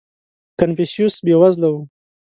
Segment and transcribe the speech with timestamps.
[0.59, 1.75] •کنفوسیوس بېوزله و.